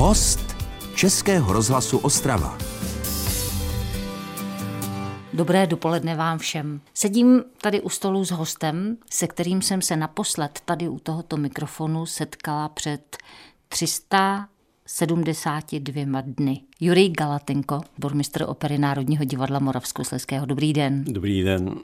Host 0.00 0.56
Českého 0.94 1.52
rozhlasu 1.52 1.98
Ostrava. 1.98 2.58
Dobré 5.32 5.66
dopoledne 5.66 6.16
vám 6.16 6.38
všem. 6.38 6.80
Sedím 6.94 7.44
tady 7.62 7.80
u 7.80 7.88
stolu 7.88 8.24
s 8.24 8.30
hostem, 8.30 8.96
se 9.10 9.26
kterým 9.26 9.62
jsem 9.62 9.82
se 9.82 9.96
naposled 9.96 10.60
tady 10.64 10.88
u 10.88 10.98
tohoto 10.98 11.36
mikrofonu 11.36 12.06
setkala 12.06 12.68
před 12.68 13.16
372 14.96 16.20
dny. 16.20 16.60
Jurij 16.80 17.10
Galatenko, 17.10 17.80
bormistr 17.98 18.44
opery 18.48 18.78
Národního 18.78 19.24
divadla 19.24 19.58
Moravskoslezského. 19.58 20.46
Dobrý 20.46 20.72
den. 20.72 21.04
Dobrý 21.04 21.42
den. 21.42 21.74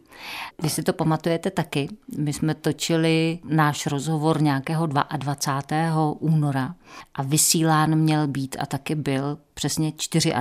Vy 0.62 0.70
si 0.70 0.82
to 0.82 0.92
pamatujete 0.92 1.50
taky. 1.50 1.88
My 2.18 2.32
jsme 2.32 2.54
točili 2.54 3.38
náš 3.44 3.86
rozhovor 3.86 4.42
nějakého 4.42 4.86
22. 4.86 6.12
února 6.20 6.74
a 7.14 7.22
vysílán 7.22 7.96
měl 7.96 8.26
být 8.26 8.56
a 8.58 8.66
taky 8.66 8.94
byl 8.94 9.38
přesně 9.58 9.92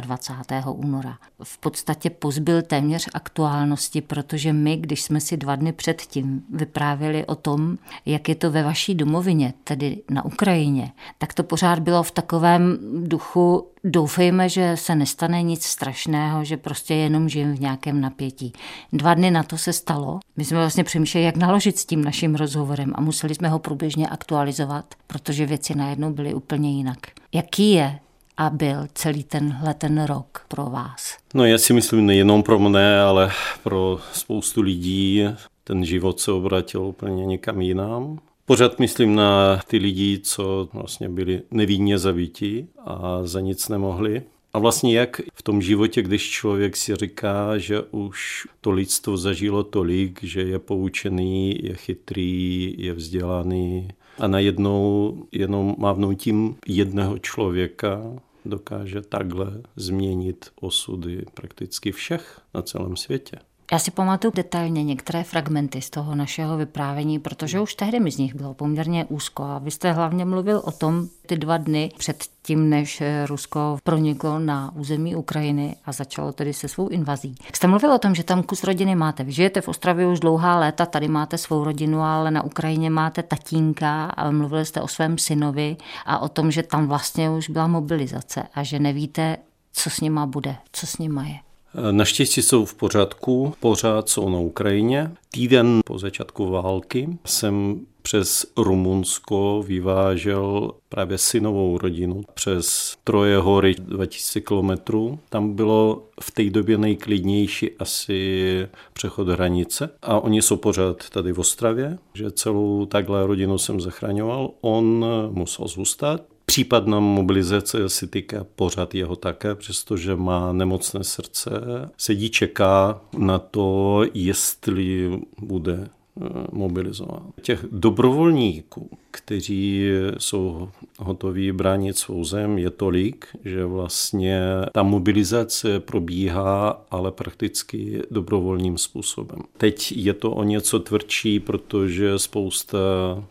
24. 0.01 0.63
února. 0.67 1.17
V 1.43 1.57
podstatě 1.57 2.09
pozbyl 2.09 2.61
téměř 2.61 3.09
aktuálnosti, 3.13 4.01
protože 4.01 4.53
my, 4.53 4.77
když 4.77 5.01
jsme 5.01 5.19
si 5.19 5.37
dva 5.37 5.55
dny 5.55 5.73
předtím 5.73 6.43
vyprávěli 6.53 7.25
o 7.25 7.35
tom, 7.35 7.77
jak 8.05 8.29
je 8.29 8.35
to 8.35 8.51
ve 8.51 8.63
vaší 8.63 8.95
domovině, 8.95 9.53
tedy 9.63 10.01
na 10.09 10.25
Ukrajině, 10.25 10.91
tak 11.17 11.33
to 11.33 11.43
pořád 11.43 11.79
bylo 11.79 12.03
v 12.03 12.11
takovém 12.11 12.77
duchu 13.03 13.67
doufejme, 13.83 14.49
že 14.49 14.77
se 14.77 14.95
nestane 14.95 15.43
nic 15.43 15.65
strašného, 15.65 16.43
že 16.43 16.57
prostě 16.57 16.93
jenom 16.93 17.29
žijeme 17.29 17.53
v 17.53 17.61
nějakém 17.61 18.01
napětí. 18.01 18.53
Dva 18.93 19.13
dny 19.13 19.31
na 19.31 19.43
to 19.43 19.57
se 19.57 19.73
stalo. 19.73 20.19
My 20.37 20.45
jsme 20.45 20.57
vlastně 20.57 20.83
přemýšleli, 20.83 21.25
jak 21.25 21.37
naložit 21.37 21.77
s 21.77 21.85
tím 21.85 22.03
naším 22.03 22.35
rozhovorem 22.35 22.93
a 22.95 23.01
museli 23.01 23.35
jsme 23.35 23.49
ho 23.49 23.59
průběžně 23.59 24.07
aktualizovat, 24.07 24.95
protože 25.07 25.45
věci 25.45 25.75
najednou 25.75 26.13
byly 26.13 26.33
úplně 26.33 26.71
jinak. 26.71 26.99
Jaký 27.33 27.71
je 27.71 27.99
a 28.37 28.49
byl 28.49 28.77
celý 28.93 29.23
tenhle 29.23 29.73
ten 29.73 30.03
rok 30.03 30.45
pro 30.47 30.65
vás? 30.65 31.17
No 31.33 31.45
já 31.45 31.57
si 31.57 31.73
myslím 31.73 32.05
nejenom 32.05 32.43
pro 32.43 32.59
mne, 32.59 33.01
ale 33.01 33.31
pro 33.63 33.99
spoustu 34.13 34.61
lidí 34.61 35.23
ten 35.63 35.85
život 35.85 36.19
se 36.19 36.31
obratil 36.31 36.81
úplně 36.81 37.25
někam 37.25 37.61
jinam. 37.61 38.19
Pořád 38.45 38.79
myslím 38.79 39.15
na 39.15 39.59
ty 39.67 39.77
lidi, 39.77 40.19
co 40.23 40.69
vlastně 40.73 41.09
byli 41.09 41.41
nevinně 41.51 41.97
zabití 41.97 42.67
a 42.85 43.19
za 43.23 43.39
nic 43.39 43.69
nemohli. 43.69 44.21
A 44.53 44.59
vlastně 44.59 44.99
jak 44.99 45.21
v 45.33 45.43
tom 45.43 45.61
životě, 45.61 46.01
když 46.01 46.29
člověk 46.29 46.77
si 46.77 46.95
říká, 46.95 47.57
že 47.57 47.81
už 47.81 48.47
to 48.61 48.71
lidstvo 48.71 49.17
zažilo 49.17 49.63
tolik, 49.63 50.23
že 50.23 50.41
je 50.41 50.59
poučený, 50.59 51.59
je 51.63 51.73
chytrý, 51.73 52.75
je 52.77 52.93
vzdělaný 52.93 53.87
a 54.19 54.27
najednou 54.27 55.17
jenom 55.31 55.75
mávnutím 55.77 56.55
jedného 56.67 57.19
člověka 57.19 58.01
dokáže 58.45 59.01
takhle 59.01 59.61
změnit 59.75 60.51
osudy 60.61 61.25
prakticky 61.33 61.91
všech 61.91 62.41
na 62.53 62.61
celém 62.61 62.97
světě. 62.97 63.39
Já 63.71 63.79
si 63.79 63.91
pamatuju 63.91 64.33
detailně 64.35 64.83
některé 64.83 65.23
fragmenty 65.23 65.81
z 65.81 65.89
toho 65.89 66.15
našeho 66.15 66.57
vyprávění, 66.57 67.19
protože 67.19 67.59
už 67.59 67.75
tehdy 67.75 67.99
mi 67.99 68.11
z 68.11 68.17
nich 68.17 68.35
bylo 68.35 68.53
poměrně 68.53 69.05
úzko. 69.05 69.43
A 69.43 69.59
vy 69.59 69.71
jste 69.71 69.91
hlavně 69.91 70.25
mluvil 70.25 70.61
o 70.65 70.71
tom 70.71 71.07
ty 71.25 71.37
dva 71.37 71.57
dny 71.57 71.91
před 71.97 72.23
tím, 72.43 72.69
než 72.69 73.03
Rusko 73.25 73.77
proniklo 73.83 74.39
na 74.39 74.71
území 74.75 75.15
Ukrajiny 75.15 75.75
a 75.85 75.91
začalo 75.91 76.33
tedy 76.33 76.53
se 76.53 76.67
svou 76.67 76.87
invazí. 76.87 77.35
Jste 77.53 77.67
mluvil 77.67 77.93
o 77.93 77.97
tom, 77.99 78.15
že 78.15 78.23
tam 78.23 78.43
kus 78.43 78.63
rodiny 78.63 78.95
máte. 78.95 79.23
Vy 79.23 79.31
žijete 79.31 79.61
v 79.61 79.67
Ostravě 79.67 80.07
už 80.07 80.19
dlouhá 80.19 80.59
léta, 80.59 80.85
tady 80.85 81.07
máte 81.07 81.37
svou 81.37 81.63
rodinu, 81.63 82.01
ale 82.01 82.31
na 82.31 82.43
Ukrajině 82.43 82.89
máte 82.89 83.23
tatínka 83.23 84.05
a 84.05 84.31
mluvili 84.31 84.65
jste 84.65 84.81
o 84.81 84.87
svém 84.87 85.17
synovi 85.17 85.77
a 86.05 86.19
o 86.19 86.29
tom, 86.29 86.51
že 86.51 86.63
tam 86.63 86.87
vlastně 86.87 87.29
už 87.29 87.49
byla 87.49 87.67
mobilizace 87.67 88.43
a 88.53 88.63
že 88.63 88.79
nevíte, 88.79 89.37
co 89.73 89.89
s 89.89 90.01
nima 90.01 90.25
bude, 90.25 90.55
co 90.71 90.87
s 90.87 90.97
nima 90.97 91.23
je. 91.23 91.44
Naštěstí 91.91 92.41
jsou 92.41 92.65
v 92.65 92.73
pořádku, 92.73 93.53
pořád 93.59 94.09
jsou 94.09 94.29
na 94.29 94.39
Ukrajině. 94.39 95.11
Týden 95.31 95.79
po 95.85 95.99
začátku 95.99 96.49
války 96.49 97.09
jsem 97.25 97.85
přes 98.01 98.45
Rumunsko 98.57 99.63
vyvážel 99.67 100.71
právě 100.89 101.17
synovou 101.17 101.77
rodinu 101.77 102.23
přes 102.33 102.95
Troje 103.03 103.37
hory 103.37 103.75
2000 103.79 104.41
kilometrů. 104.41 105.19
Tam 105.29 105.53
bylo 105.53 106.03
v 106.21 106.31
té 106.31 106.49
době 106.49 106.77
nejklidnější 106.77 107.71
asi 107.79 108.67
přechod 108.93 109.27
hranice 109.27 109.89
a 110.01 110.19
oni 110.19 110.41
jsou 110.41 110.55
pořád 110.55 111.09
tady 111.09 111.31
v 111.31 111.39
Ostravě, 111.39 111.97
že 112.13 112.31
celou 112.31 112.85
takhle 112.85 113.27
rodinu 113.27 113.57
jsem 113.57 113.81
zachraňoval. 113.81 114.49
On 114.61 115.05
musel 115.31 115.67
zůstat, 115.67 116.21
Případná 116.45 116.99
mobilizace 116.99 117.89
se 117.89 118.07
týká 118.07 118.45
pořád 118.55 118.95
jeho 118.95 119.15
také, 119.15 119.55
přestože 119.55 120.15
má 120.15 120.53
nemocné 120.53 121.03
srdce. 121.03 121.51
Sedí, 121.97 122.29
čeká 122.29 123.01
na 123.17 123.39
to, 123.39 124.01
jestli 124.13 125.19
bude 125.41 125.89
eh, 126.21 126.29
mobilizován. 126.51 127.23
Těch 127.41 127.65
dobrovolníků, 127.71 128.89
kteří 129.11 129.89
jsou 130.17 130.69
hotoví 130.99 131.51
bránit 131.51 131.97
svou 131.97 132.23
zem, 132.23 132.57
je 132.57 132.69
tolik, 132.69 133.25
že 133.45 133.65
vlastně 133.65 134.41
ta 134.73 134.83
mobilizace 134.83 135.79
probíhá, 135.79 136.85
ale 136.91 137.11
prakticky 137.11 138.01
dobrovolným 138.11 138.77
způsobem. 138.77 139.39
Teď 139.57 139.91
je 139.91 140.13
to 140.13 140.31
o 140.31 140.43
něco 140.43 140.79
tvrdší, 140.79 141.39
protože 141.39 142.19
spousta 142.19 142.77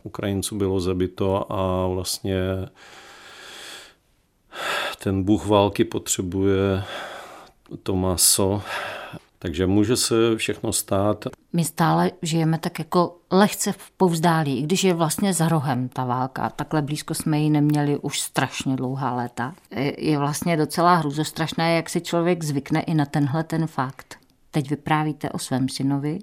Ukrajinců 0.02 0.56
bylo 0.56 0.80
zabito 0.80 1.52
a 1.52 1.86
vlastně 1.86 2.36
ten 4.96 5.24
bůh 5.24 5.46
války 5.46 5.84
potřebuje 5.84 6.82
to 7.82 7.96
maso, 7.96 8.62
takže 9.38 9.66
může 9.66 9.96
se 9.96 10.14
všechno 10.36 10.72
stát. 10.72 11.24
My 11.52 11.64
stále 11.64 12.10
žijeme 12.22 12.58
tak 12.58 12.78
jako 12.78 13.16
lehce 13.30 13.72
v 13.72 13.90
povzdálí, 13.90 14.58
i 14.58 14.62
když 14.62 14.84
je 14.84 14.94
vlastně 14.94 15.32
za 15.32 15.48
rohem 15.48 15.88
ta 15.88 16.04
válka. 16.04 16.50
Takhle 16.50 16.82
blízko 16.82 17.14
jsme 17.14 17.38
ji 17.38 17.50
neměli 17.50 17.98
už 17.98 18.20
strašně 18.20 18.76
dlouhá 18.76 19.14
léta. 19.14 19.54
Je 19.98 20.18
vlastně 20.18 20.56
docela 20.56 20.94
hruzostrašné, 20.94 21.76
jak 21.76 21.90
si 21.90 22.00
člověk 22.00 22.44
zvykne 22.44 22.80
i 22.80 22.94
na 22.94 23.06
tenhle 23.06 23.44
ten 23.44 23.66
fakt. 23.66 24.16
Teď 24.50 24.70
vyprávíte 24.70 25.30
o 25.30 25.38
svém 25.38 25.68
synovi, 25.68 26.18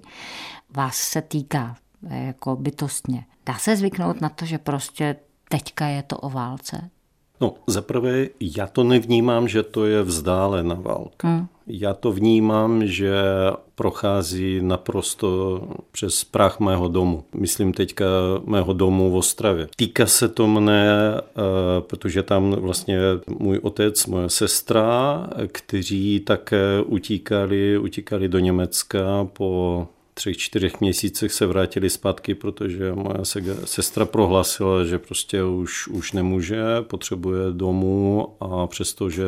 vás 0.70 0.96
se 0.96 1.22
týká 1.22 1.76
jako 2.10 2.56
bytostně. 2.56 3.24
Dá 3.46 3.54
se 3.58 3.76
zvyknout 3.76 4.20
na 4.20 4.28
to, 4.28 4.46
že 4.46 4.58
prostě 4.58 5.16
teďka 5.48 5.86
je 5.86 6.02
to 6.02 6.16
o 6.16 6.30
válce? 6.30 6.90
No, 7.42 7.54
zaprvé 7.66 8.28
já 8.40 8.66
to 8.66 8.84
nevnímám, 8.84 9.48
že 9.48 9.62
to 9.62 9.86
je 9.86 10.02
vzdálená 10.02 10.74
válka. 10.74 11.28
Hmm. 11.28 11.46
Já 11.66 11.94
to 11.94 12.12
vnímám, 12.12 12.86
že 12.86 13.12
prochází 13.74 14.58
naprosto 14.62 15.60
přes 15.92 16.24
prach 16.24 16.60
mého 16.60 16.88
domu. 16.88 17.24
Myslím 17.34 17.72
teďka 17.72 18.04
mého 18.44 18.72
domu 18.72 19.10
v 19.10 19.16
Ostravě. 19.16 19.68
Týká 19.76 20.06
se 20.06 20.28
to 20.28 20.46
mne, 20.46 20.90
eh, 21.18 21.20
protože 21.80 22.22
tam 22.22 22.50
vlastně 22.50 22.98
můj 23.38 23.60
otec, 23.62 24.06
moje 24.06 24.28
sestra, 24.28 25.26
kteří 25.52 26.20
také 26.20 26.80
utíkali, 26.86 27.78
utíkali 27.78 28.28
do 28.28 28.38
Německa 28.38 29.28
po 29.32 29.86
třech, 30.14 30.36
čtyřech 30.36 30.80
měsících 30.80 31.32
se 31.32 31.46
vrátili 31.46 31.90
zpátky, 31.90 32.34
protože 32.34 32.92
moje 32.92 33.24
sestra 33.64 34.04
prohlásila, 34.04 34.84
že 34.84 34.98
prostě 34.98 35.44
už, 35.44 35.88
už 35.88 36.12
nemůže, 36.12 36.62
potřebuje 36.82 37.52
domů 37.52 38.28
a 38.40 38.66
přestože 38.66 39.24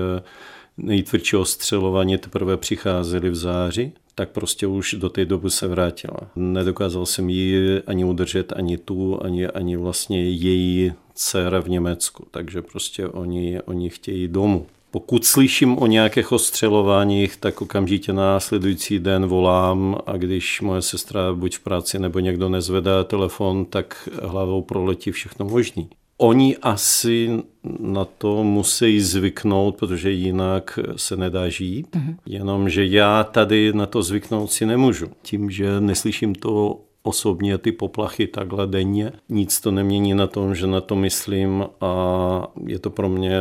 nejtvrdší 0.76 1.36
ostřelování 1.36 2.18
teprve 2.18 2.56
přicházeli 2.56 3.30
v 3.30 3.34
září, 3.34 3.92
tak 4.14 4.28
prostě 4.28 4.66
už 4.66 4.94
do 4.94 5.08
té 5.08 5.24
doby 5.24 5.50
se 5.50 5.68
vrátila. 5.68 6.16
Nedokázal 6.36 7.06
jsem 7.06 7.30
ji 7.30 7.82
ani 7.86 8.04
udržet, 8.04 8.52
ani 8.52 8.78
tu, 8.78 9.24
ani, 9.24 9.46
ani 9.46 9.76
vlastně 9.76 10.30
její 10.30 10.92
dcera 11.14 11.60
v 11.60 11.68
Německu, 11.68 12.26
takže 12.30 12.62
prostě 12.62 13.08
oni, 13.08 13.60
oni 13.62 13.90
chtějí 13.90 14.28
domů. 14.28 14.66
Pokud 14.94 15.24
slyším 15.24 15.78
o 15.78 15.86
nějakých 15.86 16.32
ostřelováních, 16.32 17.36
tak 17.36 17.62
okamžitě 17.62 18.12
následující 18.12 18.98
den 18.98 19.26
volám 19.26 19.96
a 20.06 20.16
když 20.16 20.60
moje 20.60 20.82
sestra 20.82 21.32
buď 21.34 21.56
v 21.56 21.60
práci 21.60 21.98
nebo 21.98 22.18
někdo 22.18 22.48
nezvedá 22.48 23.04
telefon, 23.04 23.64
tak 23.64 24.08
hlavou 24.22 24.62
proletí 24.62 25.10
všechno 25.10 25.46
možný. 25.46 25.88
Oni 26.16 26.56
asi 26.56 27.42
na 27.80 28.04
to 28.04 28.44
musí 28.44 29.00
zvyknout, 29.00 29.76
protože 29.76 30.10
jinak 30.10 30.78
se 30.96 31.16
nedá 31.16 31.48
žít. 31.48 31.86
Mm-hmm. 31.96 32.16
Jenomže 32.26 32.86
já 32.86 33.24
tady 33.24 33.72
na 33.72 33.86
to 33.86 34.02
zvyknout 34.02 34.52
si 34.52 34.66
nemůžu. 34.66 35.06
Tím, 35.22 35.50
že 35.50 35.80
neslyším 35.80 36.34
to 36.34 36.80
osobně 37.06 37.58
ty 37.58 37.72
poplachy 37.72 38.26
takhle 38.26 38.66
denně. 38.66 39.12
Nic 39.28 39.60
to 39.60 39.70
nemění 39.70 40.14
na 40.14 40.26
tom, 40.26 40.54
že 40.54 40.66
na 40.66 40.80
to 40.80 40.96
myslím 40.96 41.64
a 41.80 42.46
je 42.66 42.78
to 42.78 42.90
pro 42.90 43.08
mě 43.08 43.40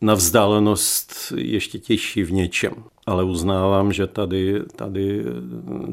na 0.00 0.14
vzdálenost 0.14 1.32
ještě 1.36 1.78
těžší 1.78 2.22
v 2.22 2.32
něčem. 2.32 2.72
Ale 3.06 3.24
uznávám, 3.24 3.92
že 3.92 4.06
tady, 4.06 4.62
tady, 4.76 5.24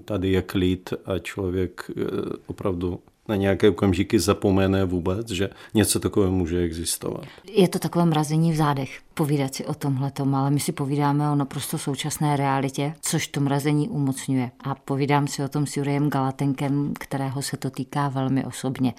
tady 0.06 0.32
je 0.32 0.42
klid 0.42 0.94
a 1.06 1.20
člověk 1.20 1.92
eh, 1.98 2.04
opravdu 2.48 3.00
na 3.28 3.36
nějaké 3.36 3.70
okamžiky 3.70 4.20
zapomene 4.20 4.86
vůbec, 4.86 5.30
že 5.30 5.50
něco 5.74 6.00
takového 6.00 6.32
může 6.32 6.62
existovat. 6.62 7.24
Je 7.54 7.68
to 7.68 7.80
takové 7.80 8.06
mrazení 8.06 8.52
v 8.52 8.56
zádech, 8.56 9.00
povídat 9.14 9.56
si 9.56 9.66
o 9.66 9.74
tomhle, 9.74 10.12
ale 10.34 10.52
my 10.52 10.60
si 10.60 10.72
povídáme 10.72 11.30
o 11.30 11.36
naprosto 11.36 11.78
současné 11.78 12.38
realitě, 12.38 12.94
což 13.02 13.28
to 13.28 13.40
mrazení 13.40 13.90
umocňuje. 13.90 14.52
A 14.64 14.76
povídám 14.76 15.28
si 15.28 15.44
o 15.44 15.48
tom 15.48 15.68
s 15.68 15.78
Juriem 15.78 16.10
Galatenkem, 16.10 16.94
kterého 17.00 17.42
se 17.42 17.58
to 17.58 17.70
týká 17.70 18.10
velmi 18.10 18.46
osobně. 18.46 18.94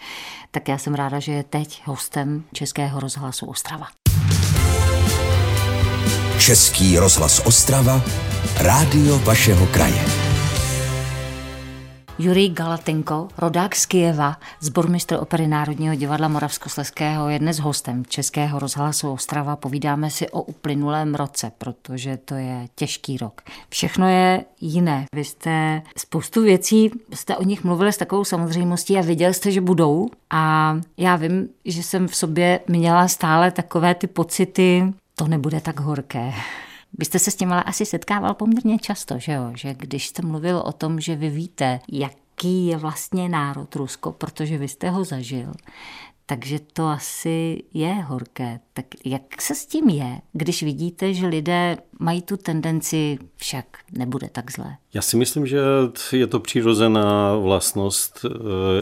Tak 0.50 0.68
já 0.68 0.78
jsem 0.78 0.94
ráda, 0.94 1.20
že 1.20 1.32
je 1.32 1.42
teď 1.42 1.82
hostem 1.84 2.44
Českého 2.52 3.00
rozhlasu 3.00 3.46
Ostrava. 3.46 3.86
Český 6.38 6.98
rozhlas 6.98 7.46
Ostrava, 7.46 8.02
rádio 8.60 9.18
vašeho 9.18 9.66
kraje. 9.66 10.33
Jurij 12.18 12.48
Galatenko, 12.48 13.28
rodák 13.38 13.74
z 13.74 13.86
Kijeva, 13.86 14.36
zbormistr 14.60 15.16
opery 15.20 15.46
Národního 15.46 15.94
divadla 15.94 16.28
Moravskosleského, 16.28 17.28
je 17.28 17.38
dnes 17.38 17.58
hostem 17.58 18.06
Českého 18.06 18.58
rozhlasu 18.58 19.10
Ostrava. 19.10 19.56
Povídáme 19.56 20.10
si 20.10 20.30
o 20.30 20.42
uplynulém 20.42 21.14
roce, 21.14 21.52
protože 21.58 22.16
to 22.16 22.34
je 22.34 22.66
těžký 22.74 23.16
rok. 23.16 23.42
Všechno 23.68 24.08
je 24.08 24.44
jiné. 24.60 25.04
Vy 25.14 25.24
jste 25.24 25.82
spoustu 25.96 26.42
věcí, 26.42 26.90
jste 27.14 27.36
o 27.36 27.42
nich 27.42 27.64
mluvili 27.64 27.92
s 27.92 27.96
takovou 27.96 28.24
samozřejmostí 28.24 28.98
a 28.98 29.02
viděl 29.02 29.32
jste, 29.32 29.50
že 29.50 29.60
budou. 29.60 30.08
A 30.30 30.76
já 30.96 31.16
vím, 31.16 31.48
že 31.64 31.82
jsem 31.82 32.08
v 32.08 32.16
sobě 32.16 32.60
měla 32.68 33.08
stále 33.08 33.50
takové 33.50 33.94
ty 33.94 34.06
pocity, 34.06 34.92
to 35.14 35.28
nebude 35.28 35.60
tak 35.60 35.80
horké. 35.80 36.32
Vy 36.98 37.04
jste 37.04 37.18
se 37.18 37.30
s 37.30 37.36
tím 37.36 37.52
ale 37.52 37.62
asi 37.62 37.86
setkával 37.86 38.34
poměrně 38.34 38.78
často, 38.78 39.18
že 39.18 39.32
jo? 39.32 39.52
Že 39.56 39.74
když 39.74 40.08
jste 40.08 40.22
mluvil 40.22 40.58
o 40.58 40.72
tom, 40.72 41.00
že 41.00 41.16
vy 41.16 41.30
víte, 41.30 41.80
jaký 41.92 42.66
je 42.66 42.76
vlastně 42.76 43.28
národ 43.28 43.76
Rusko, 43.76 44.12
protože 44.12 44.58
vy 44.58 44.68
jste 44.68 44.90
ho 44.90 45.04
zažil, 45.04 45.52
takže 46.26 46.58
to 46.72 46.86
asi 46.86 47.62
je 47.74 47.92
horké. 47.92 48.60
Tak 48.72 48.86
jak 49.04 49.42
se 49.42 49.54
s 49.54 49.66
tím 49.66 49.88
je, 49.88 50.20
když 50.32 50.62
vidíte, 50.62 51.14
že 51.14 51.26
lidé 51.26 51.76
mají 51.98 52.22
tu 52.22 52.36
tendenci, 52.36 53.18
však 53.36 53.64
nebude 53.92 54.28
tak 54.28 54.52
zlé? 54.52 54.76
Já 54.94 55.02
si 55.02 55.16
myslím, 55.16 55.46
že 55.46 55.58
je 56.12 56.26
to 56.26 56.40
přirozená 56.40 57.36
vlastnost 57.36 58.24
eh, 58.24 58.28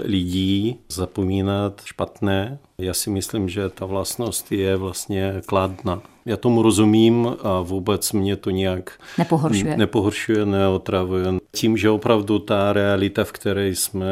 lidí 0.04 0.78
zapomínat 0.88 1.82
špatné. 1.84 2.58
Já 2.78 2.94
si 2.94 3.10
myslím, 3.10 3.48
že 3.48 3.68
ta 3.68 3.86
vlastnost 3.86 4.52
je 4.52 4.76
vlastně 4.76 5.42
kladná. 5.46 6.02
Já 6.26 6.36
tomu 6.36 6.62
rozumím 6.62 7.36
a 7.42 7.60
vůbec 7.60 8.12
mě 8.12 8.36
to 8.36 8.50
nějak 8.50 8.92
nepohoršuje, 9.18 9.76
nepohoršuje 9.76 10.46
neotravuje. 10.46 11.24
Tím, 11.52 11.76
že 11.76 11.90
opravdu 11.90 12.38
ta 12.38 12.72
realita, 12.72 13.24
v 13.24 13.32
které 13.32 13.68
jsme 13.68 14.06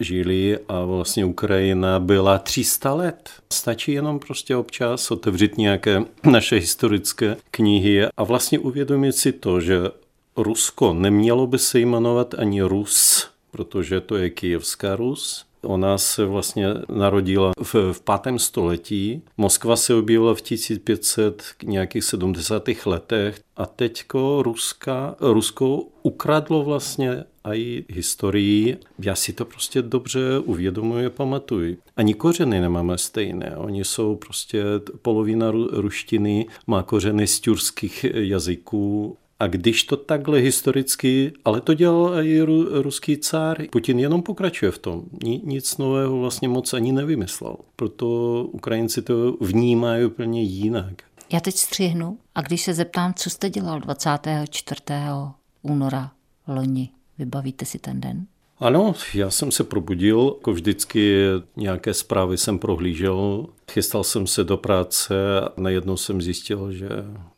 žili 0.00 0.58
a 0.68 0.84
vlastně 0.84 1.24
Ukrajina 1.24 1.98
byla 1.98 2.38
300 2.38 2.94
let. 2.94 3.30
Stačí 3.52 3.92
jenom 3.92 4.18
prostě 4.18 4.56
občas 4.56 5.10
otevřít 5.10 5.58
nějaké 5.58 6.02
naše 6.24 6.56
historické 6.56 7.36
knihy 7.50 8.06
a 8.16 8.24
vlastně 8.24 8.58
uvědomit 8.58 9.12
si 9.12 9.32
to, 9.32 9.60
že 9.60 9.80
Rusko 10.36 10.92
nemělo 10.92 11.46
by 11.46 11.58
se 11.58 11.80
jmenovat 11.80 12.34
ani 12.38 12.62
Rus, 12.62 13.28
protože 13.50 14.00
to 14.00 14.16
je 14.16 14.30
Kijevská 14.30 14.96
Rus, 14.96 15.44
Ona 15.64 15.98
se 15.98 16.24
vlastně 16.24 16.68
narodila 16.88 17.52
v, 17.62 17.74
v 17.92 18.00
pátém 18.00 18.38
století. 18.38 19.22
Moskva 19.36 19.76
se 19.76 19.94
objevila 19.94 20.34
v 20.34 20.40
1500 20.40 21.42
nějakých 21.64 22.04
70. 22.04 22.68
letech 22.86 23.40
a 23.56 23.66
teďko 23.66 24.42
Ruska, 24.42 25.16
Rusko 25.20 25.82
ukradlo 26.02 26.64
vlastně 26.64 27.24
i 27.52 27.84
historii. 27.88 28.76
Já 28.98 29.14
si 29.14 29.32
to 29.32 29.44
prostě 29.44 29.82
dobře 29.82 30.20
uvědomuji 30.38 31.06
a 31.06 31.10
pamatuju. 31.10 31.76
Ani 31.96 32.14
kořeny 32.14 32.60
nemáme 32.60 32.98
stejné. 32.98 33.56
Oni 33.56 33.84
jsou 33.84 34.16
prostě 34.16 34.64
polovina 35.02 35.50
ruštiny 35.72 36.46
má 36.66 36.82
kořeny 36.82 37.26
z 37.26 37.40
turských 37.40 38.06
jazyků 38.14 39.16
a 39.40 39.46
když 39.46 39.84
to 39.84 39.96
takhle 39.96 40.38
historicky, 40.38 41.32
ale 41.44 41.60
to 41.60 41.74
dělal 41.74 42.22
i 42.22 42.42
ruský 42.70 43.18
cár, 43.18 43.66
Putin 43.72 43.98
jenom 43.98 44.22
pokračuje 44.22 44.70
v 44.70 44.78
tom. 44.78 45.02
Nic 45.42 45.76
nového 45.76 46.18
vlastně 46.18 46.48
moc 46.48 46.72
ani 46.72 46.92
nevymyslel. 46.92 47.56
Proto 47.76 48.06
Ukrajinci 48.52 49.02
to 49.02 49.36
vnímají 49.40 50.04
úplně 50.04 50.42
jinak. 50.42 50.92
Já 51.32 51.40
teď 51.40 51.54
střihnu 51.54 52.18
a 52.34 52.40
když 52.40 52.62
se 52.62 52.74
zeptám, 52.74 53.14
co 53.14 53.30
jste 53.30 53.50
dělal 53.50 53.80
24. 53.80 54.80
února 55.62 56.10
loni, 56.48 56.90
vybavíte 57.18 57.64
si 57.64 57.78
ten 57.78 58.00
den? 58.00 58.26
Ano, 58.58 58.94
já 59.14 59.30
jsem 59.30 59.50
se 59.50 59.64
probudil, 59.64 60.32
jako 60.38 60.52
vždycky 60.52 61.24
nějaké 61.56 61.94
zprávy 61.94 62.38
jsem 62.38 62.58
prohlížel, 62.58 63.46
chystal 63.72 64.04
jsem 64.04 64.26
se 64.26 64.44
do 64.44 64.56
práce 64.56 65.40
a 65.40 65.48
najednou 65.56 65.96
jsem 65.96 66.22
zjistil, 66.22 66.72
že 66.72 66.88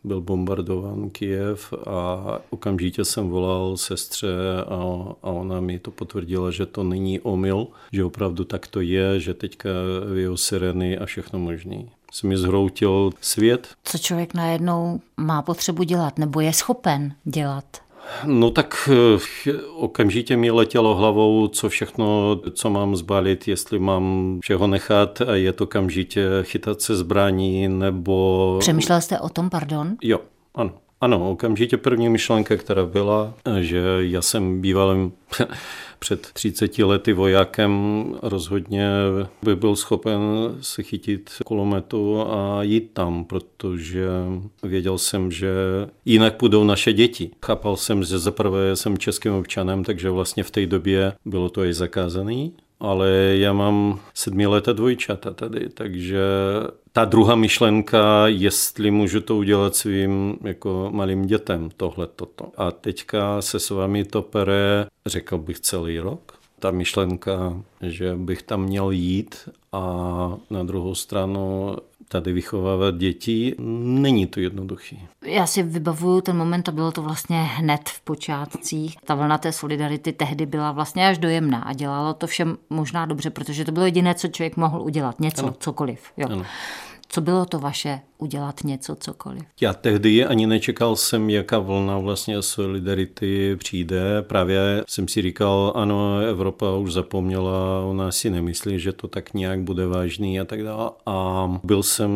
byl 0.05 0.21
bombardován 0.21 1.11
Kijev 1.11 1.73
a 1.87 2.39
okamžitě 2.51 3.05
jsem 3.05 3.29
volal 3.29 3.77
sestře 3.77 4.29
a, 4.69 4.75
a 5.23 5.31
ona 5.31 5.61
mi 5.61 5.79
to 5.79 5.91
potvrdila, 5.91 6.51
že 6.51 6.67
to 6.67 6.83
není 6.83 7.21
omyl, 7.21 7.67
že 7.93 8.05
opravdu 8.05 8.45
tak 8.45 8.67
to 8.67 8.81
je, 8.81 9.21
že 9.21 9.35
teďka 9.35 9.71
vyjou 10.15 10.37
sireny 10.37 10.99
a 10.99 11.07
všechno 11.07 11.39
možný 11.39 11.91
se 12.13 12.27
mi 12.27 12.39
zhroutil 12.39 13.11
svět. 13.21 13.69
Co 13.85 13.99
člověk 13.99 14.35
najednou 14.35 15.01
má 15.17 15.43
potřebu 15.43 15.83
dělat 15.83 16.19
nebo 16.19 16.41
je 16.41 16.53
schopen 16.53 17.15
dělat? 17.25 17.86
No 18.25 18.51
tak 18.51 18.89
eh, 19.47 19.53
okamžitě 19.77 20.37
mi 20.37 20.51
letělo 20.51 20.95
hlavou, 20.95 21.49
co 21.49 21.69
všechno, 21.69 22.37
co 22.53 22.71
mám 22.71 22.97
zbalit, 22.97 23.49
jestli 23.49 23.79
mám 23.79 24.39
všeho 24.43 24.67
nechat 24.67 25.21
a 25.21 25.35
je 25.35 25.53
to 25.53 25.65
okamžitě 25.65 26.29
chytat 26.43 26.81
se 26.81 26.97
zbraní 26.97 27.69
nebo... 27.69 28.57
Přemýšlel 28.61 29.01
jste 29.01 29.21
o 29.21 29.29
tom, 29.29 29.51
pardon? 29.51 29.97
Jo, 30.03 30.21
ano. 30.55 30.73
Ano, 31.01 31.31
okamžitě 31.31 31.77
první 31.77 32.09
myšlenka, 32.09 32.57
která 32.57 32.87
byla, 32.87 33.35
že 33.61 33.83
já 33.99 34.23
jsem 34.23 34.61
bývalým 34.61 35.13
před 35.99 36.21
30 36.33 36.79
lety 36.79 37.13
vojákem 37.13 38.05
rozhodně 38.23 38.89
by 39.43 39.57
byl 39.57 39.77
schopen 39.77 40.21
se 40.61 40.83
chytit 40.83 41.31
kulometu 41.45 42.21
a 42.21 42.63
jít 42.63 42.91
tam, 42.93 43.25
protože 43.25 44.09
věděl 44.63 44.99
jsem, 44.99 45.31
že 45.31 45.51
jinak 46.05 46.37
půjdou 46.37 46.65
naše 46.65 46.93
děti. 46.93 47.31
Chápal 47.47 47.77
jsem, 47.77 48.05
že 48.05 48.19
zaprvé 48.19 48.77
jsem 48.77 48.99
českým 48.99 49.33
občanem, 49.33 49.85
takže 49.85 50.11
vlastně 50.11 50.43
v 50.43 50.51
té 50.51 50.67
době 50.67 51.13
bylo 51.25 51.49
to 51.49 51.65
i 51.65 51.75
zakázané 51.75 52.49
ale 52.81 53.11
já 53.37 53.53
mám 53.53 54.01
sedmileté 54.15 54.75
dvojčata 54.75 55.31
tady, 55.31 55.69
takže 55.69 56.21
ta 56.97 57.05
druhá 57.05 57.35
myšlenka, 57.35 58.27
jestli 58.27 58.91
můžu 58.91 59.21
to 59.21 59.37
udělat 59.37 59.77
svým 59.77 60.39
jako 60.45 60.89
malým 60.93 61.27
dětem, 61.27 61.69
tohle, 61.77 62.07
toto. 62.07 62.53
A 62.57 62.71
teďka 62.71 63.43
se 63.43 63.61
s 63.61 63.71
vámi 63.71 64.05
to 64.05 64.23
pere, 64.23 64.87
řekl 65.07 65.39
bych 65.39 65.61
celý 65.61 65.99
rok. 65.99 66.39
Ta 66.59 66.71
myšlenka, 66.71 67.61
že 67.83 68.17
bych 68.17 68.43
tam 68.43 68.63
měl 68.63 68.91
jít 68.91 69.49
a 69.73 69.83
na 70.51 70.63
druhou 70.63 70.95
stranu 70.95 71.77
tady 72.09 72.33
vychovávat 72.33 72.97
děti, 72.97 73.55
není 73.59 74.27
to 74.27 74.41
jednoduchý. 74.41 75.03
Já 75.25 75.47
si 75.47 75.63
vybavuju 75.63 76.21
ten 76.21 76.37
moment 76.37 76.69
a 76.69 76.73
bylo 76.73 76.93
to 76.93 77.03
vlastně 77.03 77.43
hned 77.43 77.89
v 77.89 78.01
počátcích. 78.01 78.97
Ta 79.05 79.15
vlna 79.15 79.39
té 79.39 79.53
solidarity 79.53 80.13
tehdy 80.13 80.47
byla 80.47 80.73
vlastně 80.73 81.09
až 81.09 81.19
dojemná 81.19 81.63
a 81.63 81.73
dělalo 81.73 82.15
to 82.15 82.27
všem 82.27 82.59
možná 82.71 83.07
dobře, 83.07 83.31
protože 83.31 83.65
to 83.65 83.73
bylo 83.73 83.85
jediné, 83.85 84.15
co 84.15 84.29
člověk 84.29 84.57
mohl 84.57 84.83
udělat. 84.83 85.21
Něco, 85.21 85.43
ano. 85.43 85.55
cokoliv. 85.59 86.01
Jo. 86.17 86.29
Ano. 86.31 86.45
Co 87.17 87.21
bylo 87.21 87.47
to 87.47 87.59
vaše 87.59 88.01
udělat 88.19 88.65
něco, 88.65 88.97
cokoliv? 88.97 89.43
Já 89.61 89.75
tehdy 89.75 90.25
ani 90.25 90.47
nečekal 90.47 90.97
jsem, 90.97 91.31
jaká 91.31 91.59
vlna 91.59 91.99
vlastně 91.99 92.43
solidarity 92.43 93.57
přijde. 93.57 94.23
Právě 94.23 94.85
jsem 94.89 95.09
si 95.09 95.23
říkal, 95.23 95.73
ano, 95.75 96.19
Evropa 96.19 96.77
už 96.77 96.93
zapomněla, 96.93 97.81
ona 97.85 98.13
si 98.13 98.31
nemyslí, 98.31 98.79
že 98.79 98.93
to 98.93 99.09
tak 99.09 99.35
nějak 99.35 99.61
bude 99.61 99.87
vážný 99.87 100.41
a 100.41 100.45
tak 100.45 100.63
dále. 100.63 100.91
A 101.07 101.61
byl 101.65 101.83
jsem 101.83 102.11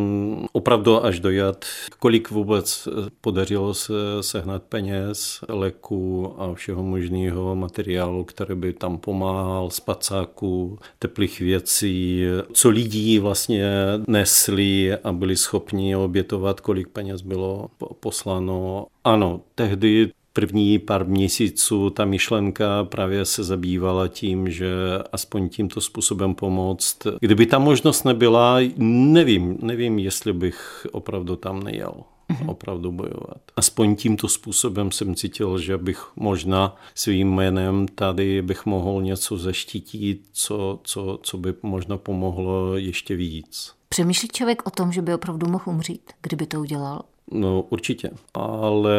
opravdu 0.53 1.05
až 1.05 1.21
dojat, 1.21 1.65
kolik 1.99 2.31
vůbec 2.31 2.89
podařilo 3.21 3.75
se 3.75 3.93
sehnat 4.21 4.63
peněz, 4.63 5.41
léku 5.49 6.35
a 6.39 6.55
všeho 6.55 6.83
možného 6.83 7.57
materiálu, 7.57 8.25
který 8.25 8.55
by 8.55 8.73
tam 8.73 8.99
pomáhal, 8.99 9.71
spacáků, 9.71 10.79
teplých 10.99 11.41
věcí, 11.41 12.25
co 12.53 12.69
lidí 12.69 13.19
vlastně 13.19 13.71
nesli 14.07 14.95
a 15.05 15.13
byli 15.13 15.37
schopni 15.37 15.90
obětovat, 15.97 16.61
kolik 16.61 16.89
peněz 16.89 17.23
bylo 17.23 17.69
posláno. 18.01 18.87
Ano, 19.05 19.41
tehdy 19.55 20.11
první 20.33 20.79
pár 20.79 21.07
měsíců 21.07 21.91
ta 21.91 22.05
myšlenka 22.05 22.85
právě 22.85 23.25
se 23.25 23.45
zabývala 23.45 24.09
tím, 24.09 24.51
že 24.51 24.73
aspoň 25.13 25.49
tímto 25.49 25.81
způsobem 25.81 26.35
pomoct. 26.35 26.99
Kdyby 27.21 27.47
ta 27.47 27.59
možnost 27.59 28.05
nebyla, 28.05 28.59
nevím, 28.77 29.59
nevím, 29.63 29.99
jestli 29.99 30.33
bych 30.33 30.87
opravdu 30.93 31.37
tam 31.37 31.63
nejel. 31.63 31.93
Mm-hmm. 32.31 32.51
opravdu 32.51 32.93
bojovat. 32.93 33.41
Aspoň 33.57 33.97
tímto 33.97 34.29
způsobem 34.29 34.91
jsem 34.91 35.15
cítil, 35.15 35.59
že 35.59 35.79
bych 35.79 36.13
možná 36.17 36.77
svým 36.95 37.35
jménem 37.35 37.89
tady 37.89 38.43
bych 38.43 38.67
mohl 38.67 39.03
něco 39.03 39.39
zaštítit, 39.39 40.21
co, 40.33 40.81
co, 40.85 41.19
co 41.23 41.39
by 41.39 41.55
možná 41.63 41.97
pomohlo 41.97 42.77
ještě 42.77 43.17
víc. 43.17 43.73
Přemýšlí 43.89 44.29
člověk 44.29 44.67
o 44.67 44.71
tom, 44.71 44.93
že 44.93 45.03
by 45.03 45.15
opravdu 45.15 45.47
mohl 45.47 45.65
umřít, 45.67 46.11
kdyby 46.23 46.47
to 46.47 46.61
udělal? 46.61 47.03
No 47.33 47.63
určitě, 47.63 48.11
ale 48.35 48.93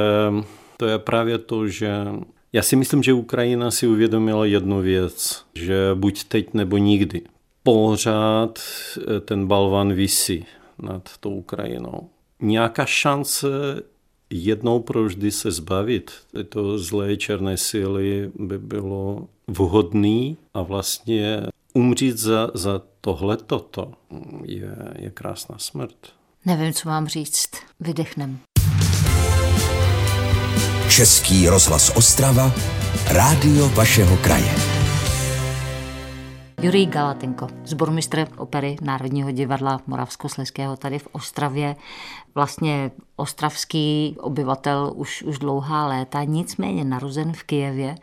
to 0.77 0.85
je 0.85 0.99
právě 0.99 1.37
to, 1.37 1.67
že 1.67 2.05
já 2.53 2.61
si 2.61 2.75
myslím, 2.75 3.03
že 3.03 3.13
Ukrajina 3.13 3.71
si 3.71 3.87
uvědomila 3.87 4.45
jednu 4.45 4.81
věc, 4.81 5.45
že 5.55 5.75
buď 5.93 6.23
teď 6.23 6.53
nebo 6.53 6.77
nikdy. 6.77 7.21
Pořád 7.63 8.59
eh, 8.97 9.19
ten 9.19 9.47
balvan 9.47 9.93
visí 9.93 10.45
nad 10.81 11.09
tou 11.19 11.35
Ukrajinou. 11.35 12.09
Nějaká 12.41 12.85
šance 12.85 13.47
jednou 14.29 14.79
provždy 14.79 15.31
se 15.31 15.51
zbavit 15.51 16.11
této 16.31 16.79
zlé 16.79 17.17
černé 17.17 17.57
síly 17.57 18.31
by 18.39 18.57
bylo 18.57 19.27
vhodný 19.47 20.37
a 20.53 20.61
vlastně 20.61 21.41
umřít 21.73 22.17
za, 22.17 22.51
za 22.53 22.81
tohle 23.01 23.37
toto 23.37 23.91
je, 24.45 24.75
je 24.99 25.09
krásná 25.09 25.57
smrt. 25.57 25.95
Nevím, 26.45 26.73
co 26.73 26.89
mám 26.89 27.07
říct. 27.07 27.49
Vydechnem. 27.79 28.39
Český 30.89 31.49
rozhlas 31.49 31.91
Ostrava, 31.95 32.53
rádio 33.07 33.69
vašeho 33.69 34.17
kraje. 34.17 34.80
Jurij 36.61 36.85
Galatenko, 36.85 37.47
zbormistr 37.65 38.27
opery 38.37 38.75
Národního 38.81 39.31
divadla 39.31 39.81
Moravskoslezského 39.87 40.77
tady 40.77 40.99
v 40.99 41.07
Ostravě, 41.11 41.75
vlastně 42.35 42.91
ostravský 43.15 44.15
obyvatel 44.19 44.91
už, 44.95 45.23
už 45.23 45.39
dlouhá 45.39 45.87
léta, 45.87 46.23
nicméně 46.23 46.83
narozen 46.83 47.33
v 47.33 47.43
Kijevě 47.43 47.95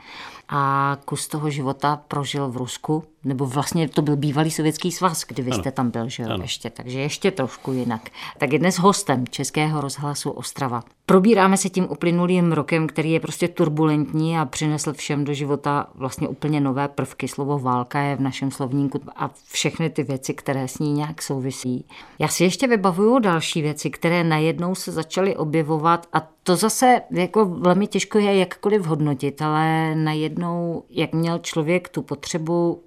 a 0.49 0.97
kus 1.05 1.29
toho 1.29 1.50
života 1.50 2.03
prožil 2.09 2.49
v 2.49 2.57
Rusku, 2.57 3.05
nebo 3.25 3.47
vlastně 3.47 3.89
to 3.89 4.03
byl 4.03 4.17
bývalý 4.17 4.51
sovětský 4.51 4.93
svaz, 4.93 5.25
kdy 5.29 5.43
vy 5.43 5.53
jste 5.53 5.73
tam 5.73 5.91
byl, 5.91 6.09
že 6.09 6.23
jo, 6.23 6.29
ještě, 6.43 6.71
takže 6.71 7.01
ještě 7.01 7.31
trošku 7.31 7.73
jinak. 7.73 8.09
Tak 8.39 8.53
je 8.53 8.59
dnes 8.59 8.79
hostem 8.79 9.27
Českého 9.27 9.81
rozhlasu 9.81 10.31
Ostrava. 10.31 10.83
Probíráme 11.07 11.57
se 11.57 11.69
tím 11.69 11.87
uplynulým 11.91 12.53
rokem, 12.53 12.87
který 12.87 13.13
je 13.13 13.21
prostě 13.21 13.49
turbulentní 13.49 14.39
a 14.39 14.45
přinesl 14.45 14.93
všem 14.93 15.25
do 15.25 15.35
života 15.35 15.87
vlastně 15.95 16.29
úplně 16.29 16.61
nové 16.61 16.89
prvky. 16.89 17.29
Slovo 17.29 17.59
válka 17.59 18.01
je 18.01 18.17
v 18.17 18.21
našem 18.21 18.51
slovníku 18.51 19.01
a 19.17 19.31
všechny 19.53 19.91
ty 19.91 20.03
věci, 20.03 20.35
které 20.35 20.69
s 20.69 20.79
ní 20.79 20.93
nějak 20.93 21.23
souvisí. 21.23 21.85
Já 22.19 22.29
si 22.29 22.45
ještě 22.45 22.67
vybavuju 22.67 23.19
další 23.19 23.63
věci, 23.63 23.91
které 23.91 24.25
najednou 24.25 24.75
se 24.75 24.93
začaly 24.93 25.37
objevovat 25.37 26.07
a 26.13 26.29
to 26.43 26.57
zase 26.57 27.01
jako 27.11 27.45
velmi 27.45 27.87
těžko 27.87 28.19
je 28.19 28.39
jakkoliv 28.39 28.87
hodnotit, 28.87 29.43
ale 29.43 29.95
najednou, 29.95 30.85
jak 30.91 31.13
měl 31.13 31.39
člověk 31.39 31.89
tu 31.89 32.03
potřebu 32.03 32.83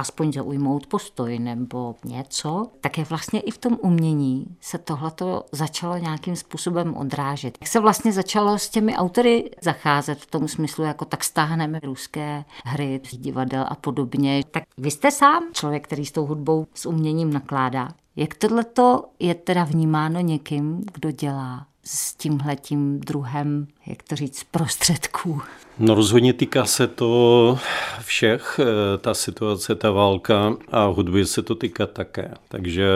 aspoň 0.00 0.32
zaujmout 0.32 0.86
postoj 0.86 1.38
nebo 1.38 1.94
něco, 2.04 2.66
tak 2.80 2.98
je 2.98 3.04
vlastně 3.04 3.40
i 3.40 3.50
v 3.50 3.58
tom 3.58 3.78
umění 3.82 4.56
se 4.60 4.78
tohleto 4.78 5.44
začalo 5.52 5.96
nějakým 5.96 6.36
způsobem 6.36 6.96
odrážet. 6.96 7.58
Jak 7.60 7.68
se 7.68 7.80
vlastně 7.80 8.12
začalo 8.12 8.58
s 8.58 8.68
těmi 8.68 8.96
autory 8.96 9.50
zacházet 9.62 10.18
v 10.18 10.30
tom 10.30 10.48
smyslu, 10.48 10.84
jako 10.84 11.04
tak 11.04 11.24
stáhneme 11.24 11.80
ruské 11.82 12.44
hry, 12.64 13.00
divadel 13.12 13.64
a 13.68 13.74
podobně. 13.74 14.44
Tak 14.50 14.64
vy 14.78 14.90
jste 14.90 15.10
sám 15.10 15.42
člověk, 15.52 15.84
který 15.84 16.06
s 16.06 16.12
tou 16.12 16.26
hudbou, 16.26 16.66
s 16.74 16.86
uměním 16.86 17.32
nakládá. 17.32 17.88
Jak 18.16 18.34
tohleto 18.34 19.04
je 19.18 19.34
teda 19.34 19.64
vnímáno 19.64 20.20
někým, 20.20 20.84
kdo 20.94 21.10
dělá 21.10 21.66
s 21.84 22.14
tímhletím 22.14 23.00
druhem, 23.00 23.66
jak 23.90 24.02
to 24.02 24.16
říct, 24.16 24.44
prostředků? 24.50 25.40
No 25.78 25.94
rozhodně 25.94 26.32
týká 26.32 26.64
se 26.64 26.86
to 26.86 27.58
všech, 28.00 28.60
eh, 28.62 28.98
ta 28.98 29.14
situace, 29.14 29.74
ta 29.74 29.90
válka 29.90 30.56
a 30.68 30.84
hudby 30.84 31.26
se 31.26 31.42
to 31.42 31.54
týká 31.54 31.86
také. 31.86 32.34
Takže 32.48 32.86